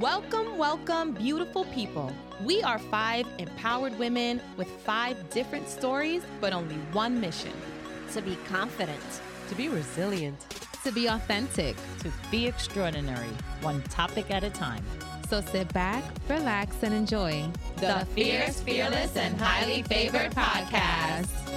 Welcome, 0.00 0.56
welcome, 0.56 1.12
beautiful 1.12 1.66
people. 1.66 2.10
We 2.42 2.62
are 2.62 2.78
five 2.78 3.26
empowered 3.36 3.98
women 3.98 4.40
with 4.56 4.66
five 4.66 5.28
different 5.28 5.68
stories, 5.68 6.22
but 6.40 6.54
only 6.54 6.76
one 6.92 7.20
mission 7.20 7.52
to 8.14 8.22
be 8.22 8.38
confident, 8.48 8.98
to 9.50 9.54
be 9.54 9.68
resilient, 9.68 10.38
to 10.84 10.90
be 10.90 11.08
authentic, 11.08 11.76
to 11.98 12.10
be 12.30 12.46
extraordinary, 12.46 13.28
one 13.60 13.82
topic 13.82 14.30
at 14.30 14.42
a 14.42 14.48
time. 14.48 14.82
So 15.28 15.42
sit 15.42 15.70
back, 15.74 16.02
relax, 16.30 16.82
and 16.82 16.94
enjoy 16.94 17.44
the 17.76 18.06
Fierce, 18.14 18.58
Fearless, 18.62 19.16
and 19.16 19.38
Highly 19.38 19.82
Favored 19.82 20.30
Podcast. 20.30 21.49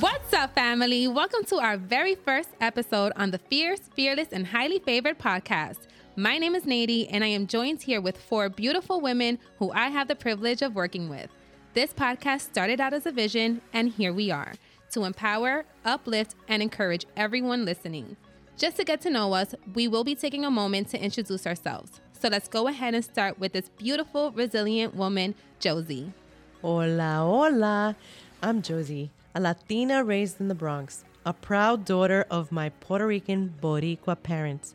What's 0.00 0.34
up, 0.34 0.54
family? 0.54 1.08
Welcome 1.08 1.44
to 1.44 1.56
our 1.56 1.78
very 1.78 2.16
first 2.16 2.50
episode 2.60 3.12
on 3.16 3.30
the 3.30 3.38
Fierce, 3.38 3.80
Fearless, 3.94 4.28
and 4.30 4.46
Highly 4.46 4.78
Favored 4.78 5.18
podcast. 5.18 5.86
My 6.16 6.36
name 6.36 6.54
is 6.54 6.64
Nady, 6.64 7.08
and 7.10 7.24
I 7.24 7.28
am 7.28 7.46
joined 7.46 7.80
here 7.80 8.02
with 8.02 8.18
four 8.18 8.50
beautiful 8.50 9.00
women 9.00 9.38
who 9.58 9.72
I 9.72 9.88
have 9.88 10.08
the 10.08 10.14
privilege 10.14 10.60
of 10.60 10.74
working 10.74 11.08
with. 11.08 11.30
This 11.72 11.94
podcast 11.94 12.42
started 12.42 12.78
out 12.78 12.92
as 12.92 13.06
a 13.06 13.10
vision, 13.10 13.62
and 13.72 13.88
here 13.88 14.12
we 14.12 14.30
are 14.30 14.52
to 14.90 15.04
empower, 15.04 15.64
uplift, 15.86 16.34
and 16.46 16.62
encourage 16.62 17.06
everyone 17.16 17.64
listening. 17.64 18.16
Just 18.58 18.76
to 18.76 18.84
get 18.84 19.00
to 19.00 19.10
know 19.10 19.32
us, 19.32 19.54
we 19.72 19.88
will 19.88 20.04
be 20.04 20.14
taking 20.14 20.44
a 20.44 20.50
moment 20.50 20.88
to 20.88 21.02
introduce 21.02 21.46
ourselves. 21.46 22.02
So 22.20 22.28
let's 22.28 22.48
go 22.48 22.68
ahead 22.68 22.94
and 22.94 23.02
start 23.02 23.38
with 23.38 23.54
this 23.54 23.70
beautiful, 23.78 24.30
resilient 24.32 24.94
woman, 24.94 25.34
Josie. 25.58 26.12
Hola, 26.60 27.20
hola. 27.20 27.96
I'm 28.42 28.60
Josie 28.60 29.10
a 29.36 29.40
Latina 29.40 30.02
raised 30.02 30.40
in 30.40 30.48
the 30.48 30.54
Bronx, 30.54 31.04
a 31.26 31.32
proud 31.34 31.84
daughter 31.84 32.24
of 32.30 32.50
my 32.50 32.70
Puerto 32.70 33.06
Rican 33.06 33.52
Boricua 33.60 34.16
parents. 34.22 34.74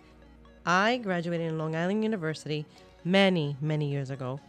I 0.68 0.98
graduated 0.98 1.48
in 1.48 1.58
Long 1.58 1.76
Island 1.76 2.04
University 2.04 2.68
many, 3.04 3.58
many 3.60 3.90
years 3.90 4.12
ago. 4.12 4.40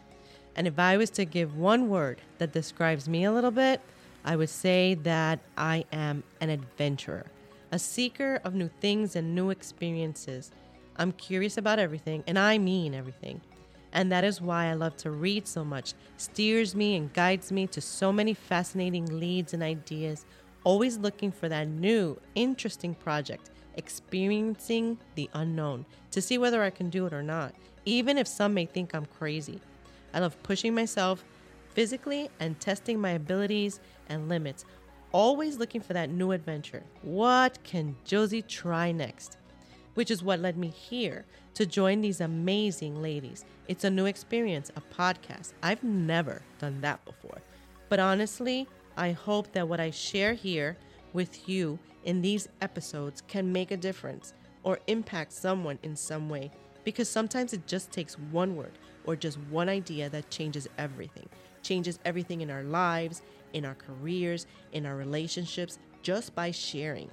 And 0.55 0.67
if 0.67 0.79
I 0.79 0.99
was 0.99 1.09
to 1.13 1.25
give 1.25 1.57
one 1.57 1.89
word 1.89 2.21
that 2.37 2.53
describes 2.53 3.09
me 3.09 3.25
a 3.25 3.33
little 3.33 3.51
bit, 3.51 3.81
I 4.23 4.37
would 4.37 4.51
say 4.51 4.97
that 4.97 5.39
I 5.57 5.87
am 5.91 6.25
an 6.43 6.51
adventurer, 6.51 7.25
a 7.71 7.79
seeker 7.79 8.39
of 8.45 8.55
new 8.55 8.69
things 8.83 9.17
and 9.17 9.35
new 9.35 9.49
experiences. 9.49 10.51
I'm 10.97 11.13
curious 11.13 11.57
about 11.57 11.79
everything, 11.79 12.23
and 12.27 12.39
I 12.39 12.59
mean 12.59 12.93
everything. 12.93 13.41
And 13.93 14.11
that 14.11 14.25
is 14.25 14.41
why 14.41 14.67
I 14.67 14.75
love 14.75 14.97
to 14.99 15.11
read 15.11 15.47
so 15.47 15.65
much, 15.65 15.95
steers 16.17 16.75
me 16.75 16.97
and 16.97 17.13
guides 17.13 17.53
me 17.53 17.67
to 17.69 17.81
so 17.81 18.13
many 18.13 18.33
fascinating 18.35 19.21
leads 19.21 19.53
and 19.53 19.63
ideas, 19.63 20.25
always 20.65 20.97
looking 20.99 21.31
for 21.31 21.49
that 21.49 21.69
new, 21.69 22.19
interesting 22.35 22.95
project, 22.95 23.51
experiencing 23.77 24.99
the 25.15 25.29
unknown 25.35 25.85
to 26.11 26.23
see 26.23 26.39
whether 26.39 26.63
I 26.63 26.71
can 26.71 26.89
do 26.89 27.07
it 27.07 27.13
or 27.13 27.23
not, 27.23 27.55
even 27.85 28.17
if 28.17 28.27
some 28.27 28.55
may 28.55 28.67
think 28.67 28.95
I'm 28.95 29.07
crazy. 29.07 29.61
I 30.15 30.21
love 30.21 30.43
pushing 30.43 30.75
myself 30.75 31.25
physically 31.71 32.31
and 32.39 32.59
testing 32.61 33.01
my 33.01 33.11
abilities 33.11 33.81
and 34.09 34.29
limits, 34.29 34.65
always 35.11 35.57
looking 35.59 35.81
for 35.81 35.93
that 35.93 36.11
new 36.11 36.33
adventure. 36.33 36.83
What 37.03 37.63
can 37.65 37.97
Josie 38.05 38.43
try 38.43 38.93
next? 38.93 39.39
Which 39.95 40.11
is 40.11 40.23
what 40.23 40.41
led 40.41 40.57
me 40.57 40.69
here 40.69 41.25
to 41.55 41.67
join 41.67 42.01
these 42.01 42.21
amazing 42.21 43.03
ladies. 43.03 43.45
It's 43.69 43.85
a 43.85 43.91
new 43.91 44.07
experience, 44.07 44.71
a 44.75 44.81
podcast. 44.95 45.53
I've 45.63 45.83
never 45.85 46.43
done 46.59 46.81
that 46.81 47.05
before. 47.05 47.43
But 47.89 48.01
honestly, 48.01 48.67
I 48.97 49.13
hope 49.13 49.53
that 49.53 49.69
what 49.69 49.81
I 49.81 49.91
share 49.91 50.35
here 50.35 50.77
with 51.13 51.49
you 51.49 51.79
in 52.05 52.23
these 52.23 52.49
episodes 52.61 53.23
can 53.29 53.53
make 53.53 53.71
a 53.71 53.77
difference 53.77 54.33
or 54.63 54.79
impact 54.87 55.33
someone 55.33 55.79
in 55.83 55.95
some 55.95 56.29
way. 56.29 56.51
Because 56.85 57.09
sometimes 57.09 57.53
it 57.53 57.67
just 57.67 57.93
takes 57.93 58.19
one 58.19 58.57
word 58.57 58.79
or 59.05 59.15
just 59.15 59.39
one 59.51 59.69
idea 59.69 60.09
that 60.11 60.31
changes 60.31 60.69
everything, 60.79 61.29
changes 61.63 61.99
everything 62.05 62.41
in 62.41 62.51
our 62.51 62.65
lives, 62.65 63.23
in 63.53 63.65
our 63.65 63.75
careers, 63.75 64.47
in 64.73 64.87
our 64.87 64.97
relationships, 64.97 65.79
just 66.03 66.35
by 66.35 66.51
sharing. 66.51 67.11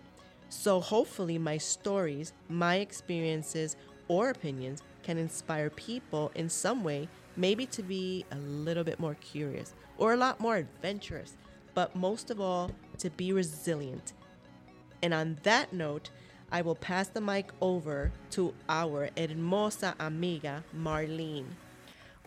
So, 0.49 0.79
hopefully, 0.79 1.37
my 1.37 1.57
stories, 1.57 2.33
my 2.49 2.77
experiences, 2.77 3.75
or 4.07 4.31
opinions 4.31 4.81
can 5.03 5.17
inspire 5.17 5.69
people 5.69 6.31
in 6.35 6.49
some 6.49 6.83
way, 6.83 7.07
maybe 7.37 7.65
to 7.67 7.83
be 7.83 8.25
a 8.31 8.35
little 8.35 8.83
bit 8.83 8.99
more 8.99 9.15
curious 9.15 9.73
or 9.97 10.13
a 10.13 10.17
lot 10.17 10.39
more 10.39 10.57
adventurous, 10.57 11.37
but 11.73 11.95
most 11.95 12.31
of 12.31 12.41
all, 12.41 12.71
to 12.97 13.09
be 13.11 13.31
resilient. 13.31 14.13
And 15.03 15.13
on 15.13 15.37
that 15.43 15.71
note, 15.71 16.09
I 16.51 16.61
will 16.61 16.75
pass 16.75 17.07
the 17.07 17.21
mic 17.21 17.51
over 17.61 18.11
to 18.31 18.53
our 18.67 19.09
hermosa 19.15 19.95
amiga, 19.99 20.63
Marlene. 20.75 21.45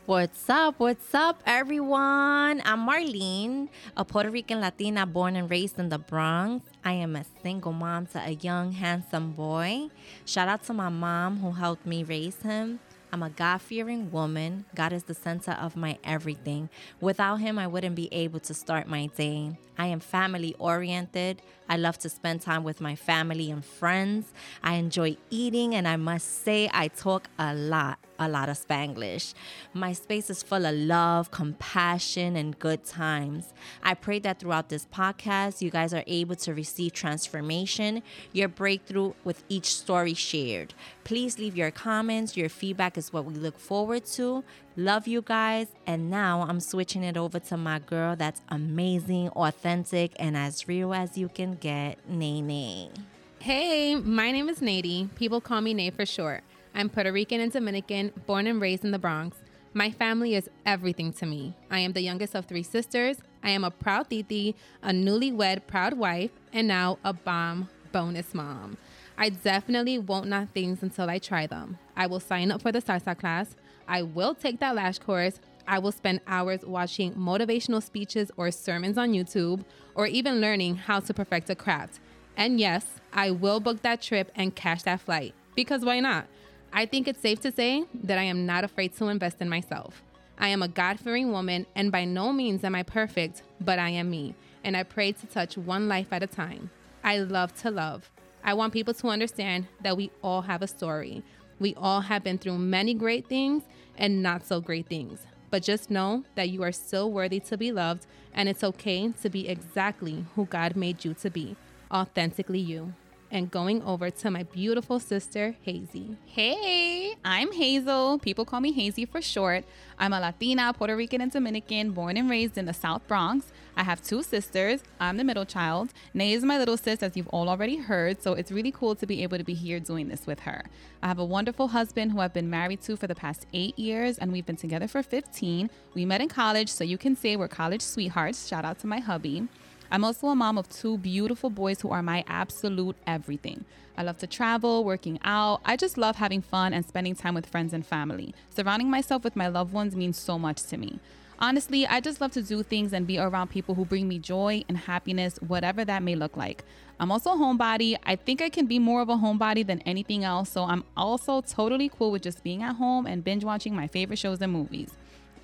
What's 0.05 0.51
up? 0.51 0.81
What's 0.81 1.15
up, 1.15 1.41
everyone? 1.47 2.61
I'm 2.65 2.89
Marlene, 2.89 3.69
a 3.97 4.05
Puerto 4.05 4.31
Rican 4.31 4.61
Latina 4.61 5.07
born 5.07 5.37
and 5.37 5.49
raised 5.49 5.79
in 5.79 5.91
the 5.91 5.99
Bronx. 5.99 6.69
I 6.85 6.95
am 6.95 7.15
a 7.15 7.25
single 7.41 7.73
mom 7.73 8.07
to 8.07 8.19
a 8.19 8.31
young, 8.31 8.73
handsome 8.73 9.31
boy. 9.31 9.91
Shout 10.27 10.49
out 10.49 10.65
to 10.65 10.75
my 10.75 10.89
mom 10.89 11.39
who 11.39 11.53
helped 11.53 11.87
me 11.87 12.03
raise 12.03 12.43
him. 12.43 12.81
I'm 13.13 13.23
a 13.23 13.29
God 13.29 13.61
fearing 13.61 14.11
woman. 14.11 14.65
God 14.75 14.95
is 14.95 15.05
the 15.05 15.15
center 15.15 15.53
of 15.53 15.77
my 15.77 15.99
everything. 16.03 16.71
Without 16.99 17.37
Him, 17.37 17.59
I 17.59 17.67
wouldn't 17.67 17.95
be 17.95 18.09
able 18.11 18.41
to 18.41 18.55
start 18.55 18.89
my 18.89 19.07
day. 19.07 19.59
I 19.77 19.89
am 19.89 20.01
family 20.01 20.57
oriented. 20.59 21.43
I 21.73 21.77
love 21.77 21.99
to 22.01 22.11
spend 22.11 22.43
time 22.43 22.65
with 22.65 22.83
my 22.83 22.95
family 22.95 23.51
and 23.51 23.65
friends. 23.65 24.31
I 24.63 24.75
enjoy 24.75 25.17
eating, 25.31 25.75
and 25.75 25.89
I 25.89 25.97
must 25.97 26.45
say, 26.45 26.69
I 26.71 26.89
talk 26.89 27.31
a 27.39 27.55
lot 27.55 27.99
a 28.19 28.29
lot 28.29 28.49
of 28.49 28.57
Spanglish. 28.57 29.35
My 29.75 29.93
space 29.93 30.31
is 30.31 30.43
full 30.43 30.65
of 30.65 30.75
love, 30.75 31.31
compassion, 31.31 32.37
and 32.37 32.59
good 32.59 32.85
times. 32.85 33.53
I 33.83 33.95
pray 33.95 34.19
that 34.21 34.39
throughout 34.39 34.69
this 34.69 34.87
podcast, 34.87 35.61
you 35.61 35.71
guys 35.71 35.93
are 35.93 36.05
able 36.07 36.37
to 36.37 36.55
receive 36.55 36.93
transformation, 36.93 38.03
your 38.33 38.49
breakthrough 38.49 39.15
with 39.25 39.43
each 39.49 39.75
story 39.75 40.15
shared. 40.15 40.75
Please 41.05 41.39
leave 41.39 41.57
your 41.57 41.71
comments. 41.71 42.37
Your 42.37 42.49
feedback 42.49 42.97
is 42.97 43.13
what 43.13 43.25
we 43.25 43.35
look 43.35 43.59
forward 43.59 44.05
to. 44.07 44.45
Love 44.77 45.07
you 45.07 45.21
guys. 45.21 45.67
And 45.87 46.09
now 46.09 46.47
I'm 46.49 46.61
switching 46.61 47.03
it 47.03 47.17
over 47.17 47.39
to 47.41 47.57
my 47.57 47.79
girl 47.81 48.17
that's 48.17 48.41
amazing, 48.49 49.31
authentic, 49.31 50.13
and 50.17 50.37
as 50.37 50.69
real 50.69 50.95
as 50.95 51.19
you 51.19 51.29
can 51.29 51.55
get, 51.63 51.97
Nene. 52.09 52.91
Hey, 53.39 53.95
my 53.95 54.33
name 54.33 54.49
is 54.49 54.59
Nady. 54.59 55.15
People 55.15 55.41
call 55.41 55.61
me 55.61 55.73
Nay 55.73 55.91
for 55.91 56.05
short. 56.05 56.43
I'm 56.75 56.89
Puerto 56.89 57.13
Rican 57.13 57.41
and 57.41 57.53
Dominican, 57.53 58.13
born 58.27 58.49
and 58.49 58.61
raised 58.61 58.85
in 58.85 58.91
the 58.91 58.99
Bronx. 58.99 59.37
My 59.73 59.93
family 59.93 60.35
is 60.35 60.51
everything 60.67 61.13
to 61.13 61.25
me. 61.25 61.55
I 61.71 61.79
am 61.79 61.93
the 61.93 62.01
youngest 62.01 62.35
of 62.35 62.47
three 62.47 62.65
sisters. 62.65 63.19
I 63.45 63.51
am 63.51 63.63
a 63.63 63.71
proud 63.71 64.11
titi, 64.11 64.57
a 64.83 64.91
newlywed 64.91 65.69
proud 65.69 65.95
wife, 65.95 66.33
and 66.53 66.67
now 66.67 66.99
a 67.05 67.13
bomb 67.13 67.69
bonus 67.93 68.35
mom. 68.35 68.77
I 69.17 69.29
definitely 69.29 70.01
won't 70.01 70.27
not 70.27 70.49
things 70.49 70.83
until 70.83 71.09
I 71.09 71.21
try 71.21 71.47
them. 71.47 71.79
I 71.97 72.09
will 72.09 72.19
sign 72.19 72.51
up 72.51 72.61
for 72.61 72.73
the 72.73 72.83
salsa 72.83 73.17
class. 73.17 73.55
I 73.87 74.03
will 74.03 74.35
take 74.35 74.59
that 74.59 74.75
lash 74.75 74.99
course. 74.99 75.39
I 75.67 75.79
will 75.79 75.93
spend 75.93 76.21
hours 76.27 76.65
watching 76.65 77.15
motivational 77.15 77.83
speeches 77.83 78.31
or 78.37 78.51
sermons 78.51 78.99
on 78.99 79.13
YouTube, 79.13 79.65
or 79.95 80.07
even 80.07 80.41
learning 80.41 80.77
how 80.77 81.01
to 81.01 81.15
perfect 81.15 81.51
a 81.51 81.55
craft. 81.55 82.01
And 82.37 82.59
yes, 82.59 82.87
I 83.13 83.31
will 83.31 83.61
book 83.61 83.83
that 83.83 84.01
trip 84.01 84.31
and 84.35 84.55
cash 84.55 84.83
that 84.83 85.01
flight. 85.01 85.35
Because 85.55 85.85
why 85.85 86.01
not? 86.01 86.27
I 86.73 86.87
think 86.87 87.07
it's 87.07 87.21
safe 87.21 87.41
to 87.43 87.53
say 87.53 87.85
that 88.05 88.19
I 88.19 88.23
am 88.23 88.47
not 88.47 88.65
afraid 88.65 88.97
to 88.97 89.09
invest 89.09 89.41
in 89.41 89.49
myself. 89.49 90.03
I 90.39 90.49
am 90.49 90.63
a 90.63 90.69
God 90.69 90.99
fearing 90.99 91.31
woman, 91.31 91.67
and 91.77 91.93
by 91.93 92.05
no 92.05 92.33
means 92.33 92.65
am 92.65 92.75
I 92.75 92.83
perfect, 92.83 93.43
but 93.61 93.79
I 93.79 93.91
am 93.91 94.11
me, 94.11 94.35
and 94.65 94.77
I 94.77 94.83
pray 94.83 95.13
to 95.13 95.27
touch 95.27 95.59
one 95.59 95.89
life 95.89 96.13
at 96.13 96.23
a 96.23 96.27
time. 96.27 96.71
I 97.05 97.19
love 97.19 97.55
to 97.61 97.71
love. 97.71 98.11
I 98.43 98.55
want 98.55 98.73
people 98.73 98.95
to 98.95 99.09
understand 99.09 99.67
that 99.83 99.97
we 99.97 100.11
all 100.23 100.43
have 100.43 100.63
a 100.63 100.67
story. 100.67 101.23
We 101.59 101.75
all 101.77 102.01
have 102.01 102.25
been 102.25 102.39
through 102.39 102.59
many 102.59 102.95
great 102.95 103.29
things 103.29 103.63
and 103.97 104.23
not 104.23 104.45
so 104.45 104.61
great 104.61 104.89
things. 104.89 105.27
But 105.53 105.63
just 105.63 105.91
know 105.91 106.25
that 106.35 106.49
you 106.49 106.63
are 106.63 106.73
still 106.73 107.13
worthy 107.13 107.39
to 107.41 107.59
be 107.59 107.73
loved, 107.73 108.07
and 108.33 108.49
it's 108.49 108.65
okay 108.65 109.13
to 109.21 109.29
be 109.29 109.47
exactly 109.47 110.25
who 110.35 110.47
God 110.47 110.77
made 110.77 111.05
you 111.05 111.13
to 111.13 111.29
be 111.29 111.57
authentically 111.93 112.59
you 112.59 112.95
and 113.33 113.51
going 113.51 113.83
over 113.83 114.11
to 114.11 114.31
my 114.31 114.43
beautiful 114.43 115.01
sister, 115.01 115.57
Hazy. 115.63 116.17
Hey, 116.27 117.17
I'm 117.25 117.51
Hazel. 117.51 118.19
People 118.19 118.45
call 118.45 118.61
me 118.61 118.73
Hazy 118.73 119.07
for 119.07 119.23
short. 119.23 119.65
I'm 119.99 120.13
a 120.13 120.21
Latina, 120.21 120.73
Puerto 120.75 120.95
Rican, 120.95 121.23
and 121.23 121.33
Dominican, 121.33 121.93
born 121.93 122.19
and 122.19 122.29
raised 122.29 122.59
in 122.59 122.67
the 122.67 122.75
South 122.75 123.09
Bronx. 123.09 123.47
I 123.75 123.85
have 123.85 124.03
two 124.03 124.23
sisters. 124.23 124.83
I'm 125.01 125.17
the 125.17 125.25
middle 125.25 125.47
child. 125.47 125.95
Nay 126.13 126.35
is 126.35 126.45
my 126.45 126.59
little 126.59 126.77
sis, 126.77 127.03
as 127.03 127.17
you've 127.17 127.29
all 127.29 127.49
already 127.49 127.77
heard, 127.77 128.23
so 128.23 128.35
it's 128.35 128.53
really 128.53 128.71
cool 128.71 128.95
to 128.97 129.07
be 129.07 129.23
able 129.23 129.39
to 129.39 129.45
be 129.45 129.55
here 129.55 129.81
doing 129.81 130.09
this 130.09 130.27
with 130.27 130.41
her. 130.41 130.65
I 131.03 131.09
have 131.09 131.19
a 131.19 131.25
wonderful 131.25 131.69
husband 131.69 132.13
who 132.13 132.21
I've 132.21 132.35
been 132.35 132.51
married 132.51 132.83
to 132.83 132.97
for 132.97 133.07
the 133.07 133.15
past 133.15 133.47
eight 133.55 133.79
years, 133.79 134.19
and 134.19 134.31
we've 134.31 134.45
been 134.45 134.57
together 134.57 134.89
for 134.89 135.03
15. 135.03 135.71
We 135.95 136.05
met 136.05 136.21
in 136.21 136.29
college, 136.29 136.69
so 136.69 136.85
you 136.85 136.99
can 136.99 137.17
say 137.17 137.37
we're 137.37 137.49
college 137.49 137.81
sweethearts. 137.81 138.47
Shout 138.47 138.67
out 138.67 138.79
to 138.81 138.87
my 138.87 138.99
hubby. 138.99 139.49
I'm 139.93 140.05
also 140.05 140.29
a 140.29 140.35
mom 140.35 140.57
of 140.57 140.71
two 140.71 140.97
beautiful 140.97 141.51
boys 141.51 141.83
who 141.83 141.91
are 141.91 142.03
my 142.03 142.25
absolute 142.27 142.97
everything. 143.07 143.67
I 143.95 144.03
love 144.03 144.17
to 144.19 144.27
travel, 144.27 144.85
working 144.85 145.21
out. 145.23 145.61
I 145.67 145.77
just 145.77 145.99
love 145.99 146.17
having 146.17 146.41
fun 146.41 146.73
and 146.73 146.87
spending 146.87 147.15
time 147.15 147.35
with 147.35 147.45
friends 147.45 147.75
and 147.75 147.85
family. 147.85 148.35
Surrounding 148.49 148.89
myself 148.89 149.23
with 149.23 149.37
my 149.37 149.49
loved 149.49 149.75
ones 149.75 149.95
means 149.95 150.19
so 150.19 150.39
much 150.39 150.63
to 150.63 150.79
me. 150.79 150.99
Honestly, 151.39 151.87
I 151.87 152.01
just 152.01 152.23
love 152.23 152.33
to 152.33 152.43
do 152.43 152.63
things 152.63 152.95
and 152.95 153.07
be 153.07 153.19
around 153.19 153.49
people 153.49 153.75
who 153.75 153.85
bring 153.85 154.09
me 154.09 154.19
joy 154.19 154.65
and 154.67 154.79
happiness, 154.79 155.39
whatever 155.47 155.85
that 155.85 156.03
may 156.03 156.15
look 156.15 156.39
like. 156.39 156.65
I'm 156.99 157.13
also 157.13 157.33
a 157.33 157.37
homebody. 157.37 157.99
I 158.03 158.17
think 158.17 158.41
I 158.41 158.49
can 158.49 158.65
be 158.65 158.79
more 158.79 159.03
of 159.03 159.11
a 159.11 159.17
homebody 159.17 159.67
than 159.67 159.81
anything 159.81 160.25
else, 160.25 160.49
so 160.49 160.65
I'm 160.65 160.85
also 160.97 161.43
totally 161.43 161.91
cool 161.91 162.13
with 162.13 162.23
just 162.23 162.43
being 162.43 162.63
at 162.63 162.77
home 162.77 163.05
and 163.05 163.23
binge 163.23 163.45
watching 163.45 163.77
my 163.77 163.89
favorite 163.89 164.19
shows 164.19 164.41
and 164.41 164.55
movies. 164.55 164.93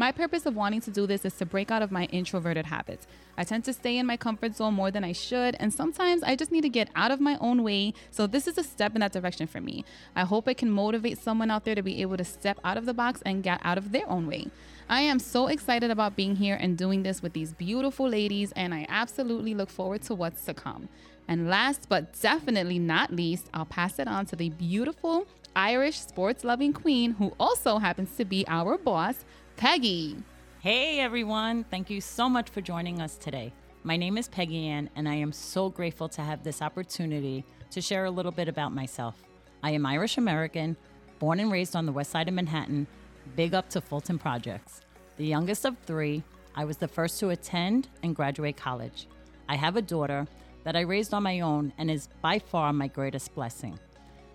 My 0.01 0.13
purpose 0.13 0.47
of 0.47 0.55
wanting 0.55 0.81
to 0.83 0.93
do 0.93 1.09
this 1.09 1.25
is 1.25 1.35
to 1.39 1.45
break 1.45 1.73
out 1.73 1.83
of 1.83 1.91
my 1.91 2.05
introverted 2.13 2.67
habits. 2.67 3.09
I 3.37 3.43
tend 3.43 3.65
to 3.65 3.73
stay 3.73 3.99
in 3.99 4.07
my 4.07 4.17
comfort 4.17 4.55
zone 4.55 4.75
more 4.75 4.93
than 4.93 5.03
I 5.03 5.11
should, 5.11 5.57
and 5.59 5.75
sometimes 5.75 6.23
I 6.23 6.37
just 6.37 6.53
need 6.53 6.61
to 6.61 6.69
get 6.69 6.89
out 6.95 7.11
of 7.11 7.21
my 7.21 7.37
own 7.41 7.65
way. 7.65 7.95
So, 8.13 8.29
this 8.29 8.47
is 8.47 8.57
a 8.59 8.63
step 8.63 8.95
in 8.95 9.01
that 9.01 9.11
direction 9.11 9.49
for 9.49 9.61
me. 9.61 9.85
I 10.15 10.23
hope 10.23 10.47
it 10.47 10.57
can 10.57 10.71
motivate 10.71 11.19
someone 11.19 11.51
out 11.51 11.65
there 11.65 11.75
to 11.75 11.83
be 11.83 12.01
able 12.01 12.17
to 12.17 12.25
step 12.25 12.61
out 12.63 12.77
of 12.77 12.87
the 12.87 12.95
box 12.95 13.23
and 13.27 13.43
get 13.43 13.61
out 13.65 13.77
of 13.77 13.91
their 13.91 14.09
own 14.09 14.29
way. 14.29 14.47
I 14.89 15.01
am 15.01 15.19
so 15.19 15.49
excited 15.49 15.91
about 15.91 16.15
being 16.15 16.37
here 16.37 16.55
and 16.55 16.79
doing 16.79 17.03
this 17.03 17.21
with 17.21 17.33
these 17.33 17.53
beautiful 17.53 18.09
ladies, 18.09 18.53
and 18.53 18.73
I 18.73 18.87
absolutely 18.89 19.53
look 19.53 19.69
forward 19.69 20.03
to 20.03 20.15
what's 20.15 20.45
to 20.45 20.55
come. 20.55 20.89
And 21.27 21.51
last 21.51 21.89
but 21.89 22.19
definitely 22.21 22.79
not 22.79 23.13
least, 23.13 23.49
I'll 23.53 23.67
pass 23.67 23.99
it 23.99 24.07
on 24.07 24.27
to 24.27 24.37
the 24.37 24.51
beautiful 24.51 25.27
Irish 25.59 25.99
sports 25.99 26.45
loving 26.45 26.73
queen 26.73 27.15
who 27.15 27.35
also 27.41 27.79
happens 27.79 28.17
to 28.17 28.25
be 28.25 28.45
our 28.47 28.79
boss, 28.79 29.25
Peggy. 29.59 30.15
Hey 30.61 31.01
everyone, 31.01 31.65
thank 31.65 31.91
you 31.91 32.01
so 32.01 32.29
much 32.29 32.49
for 32.49 32.61
joining 32.61 33.01
us 33.01 33.17
today. 33.17 33.53
My 33.83 33.97
name 33.97 34.17
is 34.17 34.29
Peggy 34.29 34.69
Ann, 34.69 34.89
and 34.95 35.09
I 35.09 35.17
am 35.17 35.33
so 35.33 35.69
grateful 35.69 36.09
to 36.11 36.23
have 36.23 36.45
this 36.45 36.63
opportunity 36.63 37.45
to 37.73 37.81
share 37.81 38.05
a 38.05 38.11
little 38.13 38.31
bit 38.31 38.47
about 38.47 38.73
myself. 38.73 39.21
I 39.65 39.73
am 39.73 39.85
Irish 39.85 40.17
American, 40.17 40.77
born 41.19 41.41
and 41.41 41.51
raised 41.51 41.75
on 41.75 41.87
the 41.87 41.93
west 41.93 42.13
side 42.13 42.29
of 42.29 42.35
Manhattan, 42.35 42.87
big 43.35 43.53
up 43.53 43.69
to 43.71 43.81
Fulton 43.81 44.17
Projects. 44.17 44.83
The 45.17 45.27
youngest 45.27 45.65
of 45.65 45.77
three, 45.79 46.23
I 46.55 46.65
was 46.65 46.77
the 46.77 46.87
first 46.87 47.19
to 47.19 47.31
attend 47.31 47.89
and 48.05 48.15
graduate 48.15 48.57
college. 48.57 49.09
I 49.49 49.57
have 49.57 49.75
a 49.75 49.83
daughter 49.83 50.29
that 50.63 50.77
I 50.77 50.83
raised 50.83 51.13
on 51.13 51.25
my 51.25 51.41
own 51.41 51.73
and 51.79 51.91
is 51.91 52.09
by 52.23 52.39
far 52.39 52.73
my 52.73 52.87
greatest 52.87 53.35
blessing. 53.35 53.77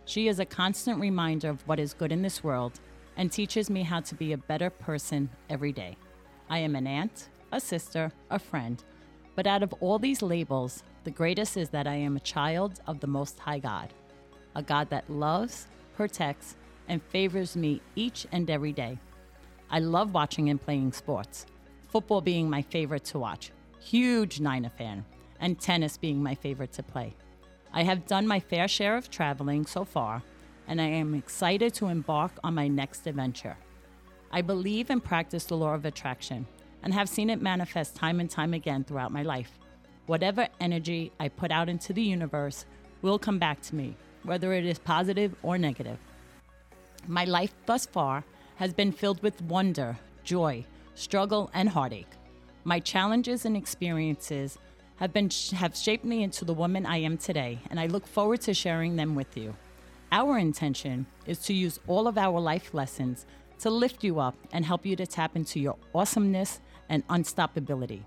She 0.04 0.28
is 0.28 0.40
a 0.40 0.46
constant 0.46 1.00
reminder 1.00 1.48
of 1.48 1.66
what 1.66 1.80
is 1.80 1.94
good 1.94 2.12
in 2.12 2.24
this 2.24 2.44
world 2.44 2.82
and 3.18 3.32
teaches 3.32 3.70
me 3.70 3.84
how 3.84 4.00
to 4.02 4.16
be 4.16 4.34
a 4.34 4.38
better 4.38 4.70
person 4.70 5.30
every 5.50 5.72
day. 5.72 5.96
I 6.50 6.60
am 6.60 6.76
an 6.76 6.88
aunt, 6.88 7.30
a 7.52 7.60
sister, 7.60 8.12
a 8.30 8.40
friend, 8.40 8.84
but 9.36 9.48
out 9.48 9.64
of 9.64 9.74
all 9.80 10.00
these 10.00 10.22
labels, 10.22 10.84
the 11.04 11.12
greatest 11.12 11.58
is 11.58 11.70
that 11.70 11.88
I 11.88 11.96
am 11.96 12.16
a 12.16 12.22
child 12.22 12.80
of 12.88 13.00
the 13.00 13.08
Most 13.08 13.40
High 13.40 13.60
God, 13.60 13.94
a 14.56 14.62
God 14.62 14.90
that 14.90 15.10
loves, 15.10 15.68
protects, 15.96 16.56
and 16.88 17.02
favors 17.02 17.56
me 17.56 17.82
each 17.96 18.28
and 18.32 18.50
every 18.50 18.74
day. 18.74 18.98
I 19.70 19.80
love 19.80 20.14
watching 20.14 20.50
and 20.50 20.62
playing 20.62 20.94
sports, 20.94 21.46
football 21.90 22.22
being 22.22 22.50
my 22.50 22.62
favorite 22.62 23.04
to 23.06 23.20
watch, 23.20 23.52
huge 23.80 24.40
Niner 24.40 24.70
fan, 24.70 25.06
and 25.40 25.60
tennis 25.60 25.98
being 25.98 26.22
my 26.22 26.36
favorite 26.36 26.72
to 26.74 26.84
play. 26.84 27.16
I 27.74 27.84
have 27.84 28.06
done 28.06 28.28
my 28.28 28.40
fair 28.40 28.68
share 28.68 28.96
of 28.96 29.10
traveling 29.10 29.66
so 29.66 29.84
far, 29.84 30.22
and 30.68 30.82
I 30.82 30.86
am 30.86 31.14
excited 31.14 31.74
to 31.76 31.88
embark 31.88 32.32
on 32.44 32.56
my 32.56 32.68
next 32.68 33.08
adventure. 33.08 33.58
I 34.32 34.42
believe 34.42 34.90
and 34.90 35.04
practice 35.04 35.46
the 35.46 35.58
law 35.58 35.74
of 35.74 35.86
attraction 35.86 36.46
and 36.84 36.94
have 36.94 37.10
seen 37.10 37.30
it 37.30 37.42
manifest 37.42 37.96
time 37.96 38.20
and 38.20 38.30
time 38.30 38.54
again 38.54 38.84
throughout 38.84 39.12
my 39.12 39.24
life. 39.24 39.52
Whatever 40.06 40.48
energy 40.60 41.12
I 41.20 41.30
put 41.30 41.52
out 41.52 41.70
into 41.70 41.94
the 41.94 42.02
universe 42.02 42.66
will 43.02 43.20
come 43.20 43.40
back 43.40 43.62
to 43.64 43.76
me, 43.76 43.96
whether 44.24 44.54
it 44.54 44.66
is 44.66 44.80
positive 44.80 45.36
or 45.44 45.58
negative. 45.58 45.98
My 47.08 47.26
life 47.26 47.54
thus 47.66 47.86
far 47.86 48.24
has 48.56 48.74
been 48.74 48.92
filled 48.92 49.22
with 49.24 49.42
wonder, 49.44 49.98
joy, 50.24 50.66
struggle, 50.96 51.50
and 51.54 51.70
heartache. 51.70 52.08
My 52.64 52.80
challenges 52.80 53.46
and 53.46 53.58
experiences 53.58 54.58
have 54.98 55.12
been 55.12 55.30
have 55.56 55.76
shaped 55.76 56.06
me 56.06 56.24
into 56.24 56.46
the 56.46 56.54
woman 56.54 56.86
I 56.86 56.98
am 56.98 57.18
today, 57.18 57.60
and 57.70 57.80
I 57.80 57.88
look 57.88 58.08
forward 58.08 58.42
to 58.42 58.54
sharing 58.54 58.96
them 58.96 59.16
with 59.16 59.36
you. 59.36 59.56
Our 60.14 60.38
intention 60.38 61.08
is 61.26 61.40
to 61.40 61.56
use 61.56 61.80
all 61.88 62.08
of 62.08 62.20
our 62.20 62.40
life 62.40 62.76
lessons 62.76 63.26
to 63.58 63.72
lift 63.72 64.04
you 64.04 64.20
up 64.20 64.36
and 64.52 64.64
help 64.64 64.86
you 64.86 64.96
to 64.96 65.08
tap 65.08 65.36
into 65.36 65.60
your 65.60 65.76
awesomeness 65.96 66.62
and 66.88 67.06
unstoppability. 67.08 68.04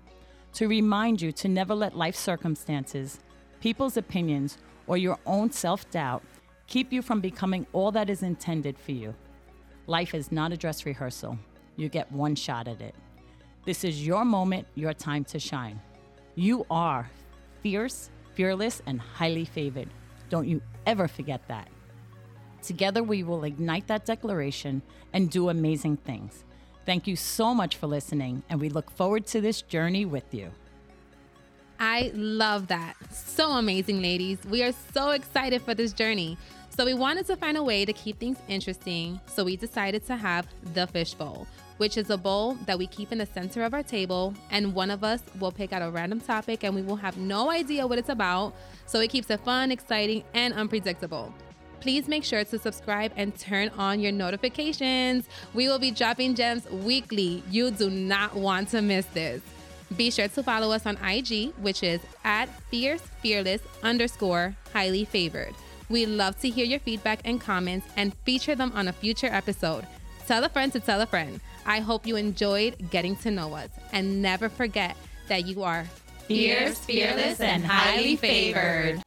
To 0.53 0.69
remind 0.69 1.21
you 1.21 1.33
to 1.33 1.49
never 1.49 1.75
let 1.75 1.97
life 1.97 2.15
circumstances, 2.15 3.19
people's 3.59 3.97
opinions, 3.97 4.57
or 4.87 4.95
your 4.95 5.19
own 5.25 5.51
self 5.51 5.91
doubt 5.91 6.23
keep 6.67 6.93
you 6.93 7.01
from 7.01 7.19
becoming 7.19 7.67
all 7.73 7.91
that 7.91 8.09
is 8.09 8.23
intended 8.23 8.79
for 8.79 8.93
you. 8.93 9.13
Life 9.85 10.15
is 10.15 10.31
not 10.31 10.53
a 10.53 10.57
dress 10.57 10.85
rehearsal, 10.85 11.37
you 11.75 11.89
get 11.89 12.09
one 12.09 12.35
shot 12.35 12.69
at 12.69 12.79
it. 12.79 12.95
This 13.65 13.83
is 13.83 14.07
your 14.07 14.23
moment, 14.23 14.65
your 14.75 14.93
time 14.93 15.25
to 15.25 15.39
shine. 15.39 15.81
You 16.35 16.65
are 16.71 17.11
fierce, 17.61 18.11
fearless, 18.33 18.81
and 18.85 19.01
highly 19.01 19.43
favored. 19.43 19.89
Don't 20.29 20.47
you 20.47 20.61
ever 20.85 21.09
forget 21.09 21.45
that. 21.49 21.67
Together, 22.67 23.01
we 23.01 23.23
will 23.23 23.45
ignite 23.45 23.87
that 23.87 24.05
declaration 24.05 24.81
and 25.13 25.29
do 25.29 25.47
amazing 25.47 25.95
things. 25.95 26.43
Thank 26.85 27.07
you 27.07 27.15
so 27.15 27.53
much 27.53 27.77
for 27.77 27.87
listening, 27.87 28.43
and 28.49 28.59
we 28.59 28.67
look 28.67 28.91
forward 28.91 29.25
to 29.27 29.39
this 29.39 29.61
journey 29.61 30.03
with 30.03 30.33
you. 30.33 30.51
I 31.79 32.11
love 32.13 32.67
that. 32.67 32.95
So 33.13 33.51
amazing, 33.51 34.01
ladies. 34.01 34.39
We 34.49 34.63
are 34.63 34.73
so 34.93 35.11
excited 35.11 35.61
for 35.61 35.75
this 35.75 35.93
journey. 35.93 36.37
So, 36.75 36.83
we 36.85 36.93
wanted 36.93 37.25
to 37.27 37.37
find 37.37 37.57
a 37.57 37.63
way 37.63 37.85
to 37.85 37.93
keep 37.93 38.19
things 38.19 38.37
interesting. 38.49 39.19
So, 39.27 39.45
we 39.45 39.55
decided 39.55 40.05
to 40.07 40.17
have 40.17 40.45
the 40.73 40.85
fishbowl, 40.87 41.47
which 41.77 41.97
is 41.97 42.09
a 42.09 42.17
bowl 42.17 42.55
that 42.65 42.77
we 42.77 42.85
keep 42.85 43.11
in 43.11 43.17
the 43.17 43.25
center 43.25 43.63
of 43.63 43.73
our 43.73 43.81
table. 43.81 44.33
And 44.51 44.75
one 44.75 44.91
of 44.91 45.03
us 45.03 45.21
will 45.39 45.51
pick 45.51 45.73
out 45.73 45.81
a 45.81 45.89
random 45.89 46.19
topic 46.19 46.63
and 46.63 46.75
we 46.75 46.81
will 46.81 46.97
have 46.97 47.17
no 47.17 47.49
idea 47.49 47.87
what 47.87 47.97
it's 47.97 48.09
about. 48.09 48.53
So, 48.85 48.99
it 48.99 49.09
keeps 49.09 49.29
it 49.29 49.39
fun, 49.39 49.71
exciting, 49.71 50.23
and 50.35 50.53
unpredictable. 50.53 51.33
Please 51.79 52.07
make 52.07 52.23
sure 52.23 52.43
to 52.43 52.59
subscribe 52.59 53.11
and 53.15 53.37
turn 53.37 53.69
on 53.77 53.99
your 53.99 54.11
notifications. 54.11 55.27
We 55.53 55.67
will 55.67 55.79
be 55.79 55.91
dropping 55.91 56.35
gems 56.35 56.69
weekly. 56.69 57.43
You 57.49 57.71
do 57.71 57.89
not 57.89 58.35
want 58.35 58.69
to 58.69 58.81
miss 58.81 59.05
this. 59.07 59.41
Be 59.95 60.11
sure 60.11 60.27
to 60.27 60.43
follow 60.43 60.71
us 60.71 60.85
on 60.85 60.97
IG, 60.97 61.53
which 61.55 61.81
is 61.83 62.01
at 62.25 62.49
fierce 62.69 63.01
fearless 63.21 63.61
underscore 63.83 64.55
highly 64.73 65.05
favored. 65.05 65.55
We 65.89 66.05
love 66.05 66.39
to 66.41 66.49
hear 66.49 66.65
your 66.65 66.79
feedback 66.79 67.21
and 67.23 67.39
comments 67.39 67.87
and 67.95 68.13
feature 68.25 68.55
them 68.55 68.73
on 68.75 68.89
a 68.89 68.93
future 68.93 69.27
episode. 69.27 69.87
Tell 70.27 70.43
a 70.43 70.49
friend 70.49 70.73
to 70.73 70.81
tell 70.81 70.99
a 70.99 71.05
friend. 71.05 71.39
I 71.65 71.79
hope 71.79 72.05
you 72.05 72.17
enjoyed 72.17 72.89
getting 72.91 73.15
to 73.17 73.31
know 73.31 73.53
us. 73.53 73.69
And 73.93 74.21
never 74.21 74.49
forget 74.49 74.97
that 75.29 75.45
you 75.45 75.63
are 75.63 75.85
Fierce, 76.27 76.79
fearless, 76.79 77.39
and 77.39 77.65
highly 77.65 78.17
favored. 78.17 79.01